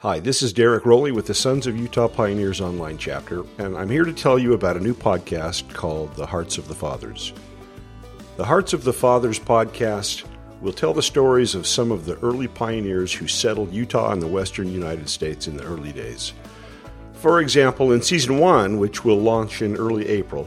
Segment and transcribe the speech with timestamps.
[0.00, 3.88] Hi, this is Derek Rowley with the Sons of Utah Pioneers online chapter, and I'm
[3.88, 7.32] here to tell you about a new podcast called The Hearts of the Fathers.
[8.36, 10.24] The Hearts of the Fathers podcast
[10.60, 14.26] will tell the stories of some of the early pioneers who settled Utah and the
[14.26, 16.34] western United States in the early days.
[17.14, 20.46] For example, in season one, which will launch in early April,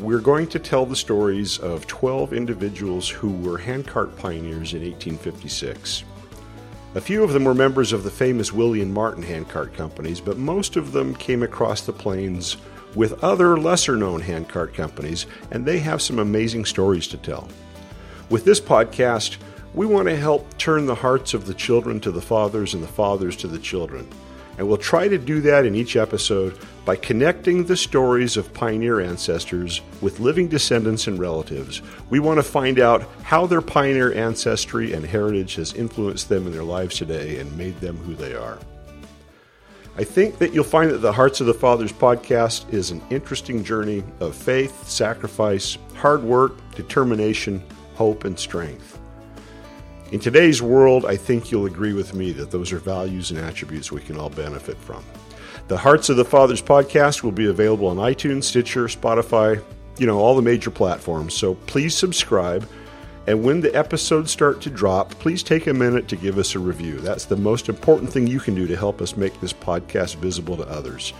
[0.00, 6.02] we're going to tell the stories of 12 individuals who were handcart pioneers in 1856.
[6.96, 10.38] A few of them were members of the famous Willie and Martin handcart companies, but
[10.38, 12.56] most of them came across the plains
[12.94, 17.48] with other lesser known handcart companies, and they have some amazing stories to tell.
[18.30, 19.36] With this podcast,
[19.74, 22.88] we want to help turn the hearts of the children to the fathers and the
[22.88, 24.08] fathers to the children.
[24.58, 29.00] And we'll try to do that in each episode by connecting the stories of pioneer
[29.00, 31.82] ancestors with living descendants and relatives.
[32.08, 36.52] We want to find out how their pioneer ancestry and heritage has influenced them in
[36.52, 38.58] their lives today and made them who they are.
[39.98, 43.64] I think that you'll find that the Hearts of the Fathers podcast is an interesting
[43.64, 47.62] journey of faith, sacrifice, hard work, determination,
[47.94, 48.98] hope, and strength.
[50.12, 53.90] In today's world, I think you'll agree with me that those are values and attributes
[53.90, 55.04] we can all benefit from.
[55.66, 59.60] The Hearts of the Fathers podcast will be available on iTunes, Stitcher, Spotify,
[59.98, 61.34] you know, all the major platforms.
[61.34, 62.68] So please subscribe.
[63.26, 66.60] And when the episodes start to drop, please take a minute to give us a
[66.60, 67.00] review.
[67.00, 70.56] That's the most important thing you can do to help us make this podcast visible
[70.56, 71.14] to others.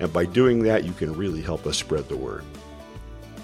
[0.00, 2.42] And by doing that, you can really help us spread the word.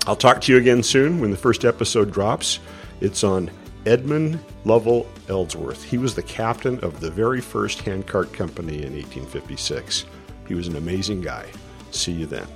[0.09, 2.59] I'll talk to you again soon when the first episode drops.
[3.01, 3.49] It's on
[3.89, 5.83] Edmund Lovell Ellsworth.
[5.83, 10.05] He was the captain of the very first handcart company in 1856.
[10.47, 11.47] He was an amazing guy.
[11.91, 12.47] See you then.